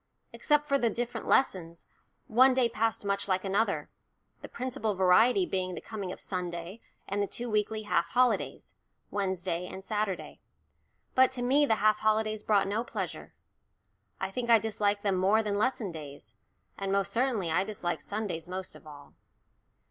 Except 0.33 0.67
for 0.67 0.79
the 0.79 0.89
different 0.89 1.27
lessons, 1.27 1.85
one 2.25 2.55
day 2.55 2.67
passed 2.67 3.05
much 3.05 3.27
like 3.27 3.45
another, 3.45 3.87
the 4.41 4.49
principal 4.49 4.95
variety 4.95 5.45
being 5.45 5.75
the 5.75 5.79
coming 5.79 6.11
of 6.11 6.19
Sunday 6.19 6.79
and 7.07 7.21
the 7.21 7.27
two 7.27 7.51
weekly 7.51 7.83
half 7.83 8.09
holidays 8.09 8.73
Wednesday 9.11 9.67
and 9.67 9.83
Saturday. 9.83 10.39
But 11.13 11.31
to 11.33 11.43
me 11.43 11.67
the 11.67 11.75
half 11.75 11.99
holidays 11.99 12.41
brought 12.41 12.67
no 12.67 12.83
pleasure. 12.83 13.35
I 14.19 14.31
think 14.31 14.49
I 14.49 14.57
disliked 14.57 15.03
them 15.03 15.17
more 15.17 15.43
than 15.43 15.59
lesson 15.59 15.91
days, 15.91 16.33
and 16.79 16.91
most 16.91 17.13
certainly 17.13 17.51
I 17.51 17.63
disliked 17.63 18.01
Sundays 18.01 18.47
most 18.47 18.75
of 18.75 18.87
all. 18.87 19.13